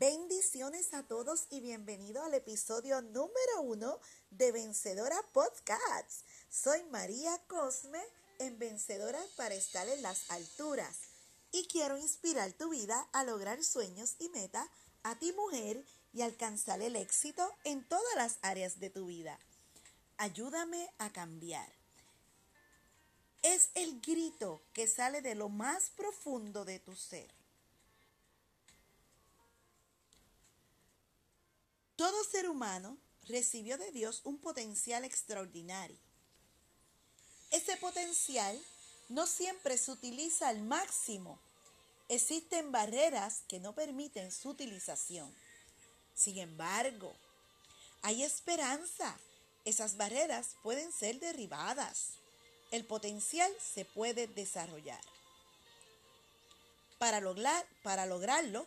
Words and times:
Bendiciones 0.00 0.94
a 0.94 1.02
todos 1.02 1.46
y 1.50 1.60
bienvenido 1.60 2.24
al 2.24 2.32
episodio 2.32 3.02
número 3.02 3.60
uno 3.60 4.00
de 4.30 4.50
Vencedora 4.50 5.22
Podcasts. 5.34 6.24
Soy 6.48 6.82
María 6.84 7.36
Cosme 7.48 8.00
en 8.38 8.58
Vencedora 8.58 9.20
para 9.36 9.54
estar 9.54 9.86
en 9.90 10.00
las 10.00 10.30
alturas 10.30 11.00
y 11.52 11.66
quiero 11.66 11.98
inspirar 11.98 12.50
tu 12.54 12.70
vida 12.70 13.10
a 13.12 13.24
lograr 13.24 13.62
sueños 13.62 14.16
y 14.18 14.30
metas 14.30 14.66
a 15.02 15.18
ti 15.18 15.34
mujer 15.34 15.84
y 16.14 16.22
alcanzar 16.22 16.80
el 16.80 16.96
éxito 16.96 17.46
en 17.64 17.86
todas 17.86 18.16
las 18.16 18.38
áreas 18.40 18.80
de 18.80 18.88
tu 18.88 19.04
vida. 19.04 19.38
Ayúdame 20.16 20.90
a 20.96 21.12
cambiar. 21.12 21.70
Es 23.42 23.68
el 23.74 24.00
grito 24.00 24.62
que 24.72 24.88
sale 24.88 25.20
de 25.20 25.34
lo 25.34 25.50
más 25.50 25.90
profundo 25.90 26.64
de 26.64 26.78
tu 26.78 26.96
ser 26.96 27.30
Todo 32.00 32.24
ser 32.24 32.48
humano 32.48 32.96
recibió 33.28 33.76
de 33.76 33.92
Dios 33.92 34.22
un 34.24 34.38
potencial 34.38 35.04
extraordinario. 35.04 35.98
Ese 37.50 37.76
potencial 37.76 38.58
no 39.10 39.26
siempre 39.26 39.76
se 39.76 39.90
utiliza 39.90 40.48
al 40.48 40.62
máximo. 40.62 41.38
Existen 42.08 42.72
barreras 42.72 43.42
que 43.48 43.60
no 43.60 43.74
permiten 43.74 44.32
su 44.32 44.48
utilización. 44.48 45.30
Sin 46.14 46.38
embargo, 46.38 47.14
hay 48.00 48.22
esperanza. 48.22 49.14
Esas 49.66 49.98
barreras 49.98 50.56
pueden 50.62 50.92
ser 50.92 51.20
derribadas. 51.20 52.12
El 52.70 52.86
potencial 52.86 53.54
se 53.60 53.84
puede 53.84 54.26
desarrollar. 54.26 55.04
Para, 56.96 57.20
lograr, 57.20 57.66
para 57.82 58.06
lograrlo, 58.06 58.66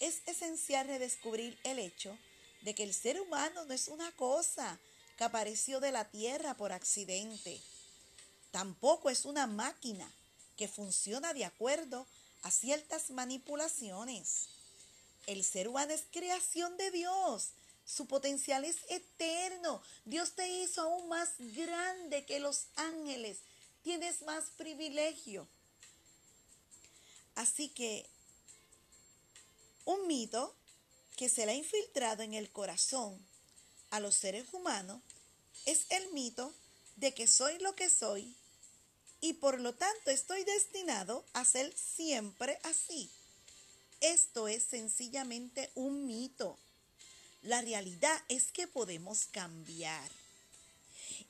es 0.00 0.20
esencial 0.26 0.86
redescubrir 0.86 1.58
el 1.64 1.78
hecho 1.78 2.18
de 2.62 2.74
que 2.74 2.82
el 2.82 2.94
ser 2.94 3.20
humano 3.20 3.64
no 3.64 3.74
es 3.74 3.88
una 3.88 4.10
cosa 4.12 4.78
que 5.16 5.24
apareció 5.24 5.80
de 5.80 5.92
la 5.92 6.04
tierra 6.04 6.54
por 6.54 6.72
accidente. 6.72 7.60
Tampoco 8.50 9.10
es 9.10 9.24
una 9.24 9.46
máquina 9.46 10.10
que 10.56 10.68
funciona 10.68 11.34
de 11.34 11.44
acuerdo 11.44 12.06
a 12.42 12.50
ciertas 12.50 13.10
manipulaciones. 13.10 14.48
El 15.26 15.44
ser 15.44 15.68
humano 15.68 15.92
es 15.92 16.04
creación 16.10 16.76
de 16.76 16.90
Dios. 16.90 17.50
Su 17.84 18.06
potencial 18.06 18.64
es 18.64 18.76
eterno. 18.88 19.82
Dios 20.04 20.32
te 20.32 20.48
hizo 20.48 20.82
aún 20.82 21.08
más 21.08 21.30
grande 21.38 22.24
que 22.24 22.40
los 22.40 22.66
ángeles. 22.76 23.38
Tienes 23.82 24.22
más 24.22 24.44
privilegio. 24.56 25.46
Así 27.34 27.68
que 27.68 28.06
un 29.84 30.06
mito 30.06 30.54
que 31.18 31.28
se 31.28 31.44
le 31.44 31.52
ha 31.52 31.56
infiltrado 31.56 32.22
en 32.22 32.32
el 32.32 32.48
corazón 32.48 33.20
a 33.90 33.98
los 33.98 34.14
seres 34.14 34.46
humanos 34.52 35.02
es 35.66 35.86
el 35.90 36.12
mito 36.12 36.54
de 36.94 37.12
que 37.12 37.26
soy 37.26 37.58
lo 37.58 37.74
que 37.74 37.90
soy 37.90 38.36
y 39.20 39.32
por 39.32 39.58
lo 39.58 39.74
tanto 39.74 40.12
estoy 40.12 40.44
destinado 40.44 41.24
a 41.32 41.44
ser 41.44 41.74
siempre 41.76 42.60
así. 42.62 43.10
Esto 44.00 44.46
es 44.46 44.62
sencillamente 44.62 45.72
un 45.74 46.06
mito. 46.06 46.56
La 47.42 47.62
realidad 47.62 48.22
es 48.28 48.52
que 48.52 48.68
podemos 48.68 49.26
cambiar. 49.26 50.08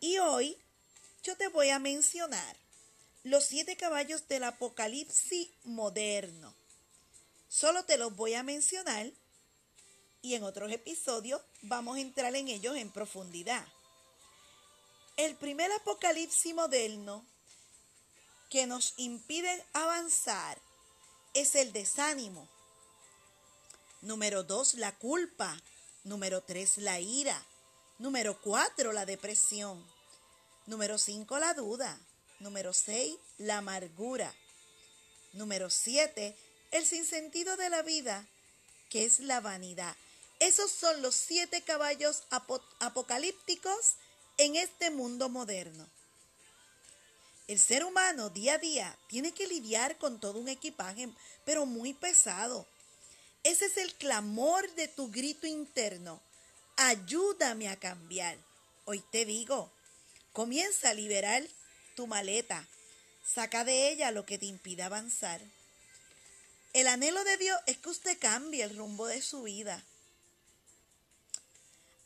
Y 0.00 0.16
hoy 0.16 0.56
yo 1.22 1.36
te 1.36 1.48
voy 1.48 1.68
a 1.68 1.78
mencionar 1.78 2.56
los 3.22 3.44
siete 3.44 3.76
caballos 3.76 4.26
del 4.28 4.44
apocalipsis 4.44 5.50
moderno. 5.64 6.54
Solo 7.50 7.84
te 7.84 7.98
los 7.98 8.16
voy 8.16 8.32
a 8.32 8.42
mencionar 8.42 9.12
y 10.24 10.34
en 10.34 10.42
otros 10.42 10.72
episodios 10.72 11.42
vamos 11.60 11.98
a 11.98 12.00
entrar 12.00 12.34
en 12.34 12.48
ellos 12.48 12.76
en 12.76 12.90
profundidad. 12.90 13.62
El 15.18 15.36
primer 15.36 15.70
apocalipsis 15.70 16.54
moderno 16.54 17.22
que 18.48 18.66
nos 18.66 18.94
impide 18.96 19.62
avanzar 19.74 20.58
es 21.34 21.54
el 21.54 21.74
desánimo. 21.74 22.48
Número 24.00 24.42
dos, 24.42 24.74
la 24.74 24.96
culpa. 24.96 25.60
Número 26.04 26.42
tres, 26.42 26.78
la 26.78 27.00
ira. 27.00 27.44
Número 27.98 28.40
cuatro, 28.40 28.92
la 28.94 29.04
depresión. 29.04 29.84
Número 30.64 30.96
cinco, 30.96 31.38
la 31.38 31.52
duda. 31.52 32.00
Número 32.40 32.72
seis, 32.72 33.14
la 33.36 33.58
amargura. 33.58 34.34
Número 35.34 35.68
siete, 35.68 36.34
el 36.70 36.86
sinsentido 36.86 37.58
de 37.58 37.68
la 37.68 37.82
vida, 37.82 38.26
que 38.88 39.04
es 39.04 39.20
la 39.20 39.42
vanidad. 39.42 39.94
Esos 40.44 40.70
son 40.70 41.00
los 41.00 41.14
siete 41.14 41.62
caballos 41.62 42.24
apocalípticos 42.78 43.94
en 44.36 44.56
este 44.56 44.90
mundo 44.90 45.30
moderno. 45.30 45.88
El 47.48 47.58
ser 47.58 47.82
humano 47.82 48.28
día 48.28 48.56
a 48.56 48.58
día 48.58 48.98
tiene 49.08 49.32
que 49.32 49.46
lidiar 49.46 49.96
con 49.96 50.20
todo 50.20 50.38
un 50.38 50.48
equipaje, 50.48 51.08
pero 51.46 51.64
muy 51.64 51.94
pesado. 51.94 52.66
Ese 53.42 53.64
es 53.64 53.78
el 53.78 53.94
clamor 53.94 54.70
de 54.74 54.86
tu 54.86 55.10
grito 55.10 55.46
interno. 55.46 56.20
Ayúdame 56.76 57.70
a 57.70 57.80
cambiar. 57.80 58.36
Hoy 58.84 59.02
te 59.12 59.24
digo, 59.24 59.72
comienza 60.34 60.90
a 60.90 60.94
liberar 60.94 61.42
tu 61.96 62.06
maleta. 62.06 62.68
Saca 63.26 63.64
de 63.64 63.88
ella 63.88 64.10
lo 64.10 64.26
que 64.26 64.36
te 64.36 64.44
impida 64.44 64.86
avanzar. 64.86 65.40
El 66.74 66.86
anhelo 66.86 67.24
de 67.24 67.38
Dios 67.38 67.58
es 67.66 67.78
que 67.78 67.88
usted 67.88 68.18
cambie 68.18 68.62
el 68.62 68.76
rumbo 68.76 69.06
de 69.06 69.22
su 69.22 69.44
vida. 69.44 69.82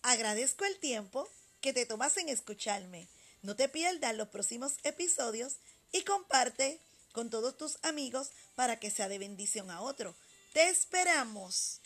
Agradezco 0.09 0.65
el 0.65 0.79
tiempo 0.79 1.29
que 1.61 1.75
te 1.75 1.85
tomas 1.85 2.17
en 2.17 2.31
escucharme. 2.31 3.11
No 3.43 3.57
te 3.57 3.69
pierdas 3.69 4.17
los 4.17 4.29
próximos 4.29 4.79
episodios 4.83 5.57
y 5.93 6.01
comparte 6.01 6.81
con 7.13 7.29
todos 7.29 7.59
tus 7.59 7.77
amigos 7.83 8.31
para 8.55 8.81
que 8.81 8.91
sea 8.91 9.11
de 9.11 9.19
bendición 9.19 9.71
a 9.71 9.83
otro. 9.83 10.17
Te 10.55 10.71
esperamos. 10.71 11.83